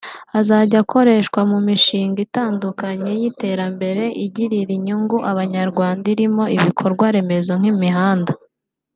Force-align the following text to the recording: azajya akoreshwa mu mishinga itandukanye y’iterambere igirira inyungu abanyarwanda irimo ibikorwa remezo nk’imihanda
azajya 0.39 0.77
akoreshwa 0.83 1.41
mu 1.51 1.57
mishinga 1.67 2.19
itandukanye 2.27 3.11
y’iterambere 3.21 4.03
igirira 4.25 4.71
inyungu 4.77 5.17
abanyarwanda 5.31 6.05
irimo 6.13 6.43
ibikorwa 6.55 7.05
remezo 7.15 7.53
nk’imihanda 7.59 8.31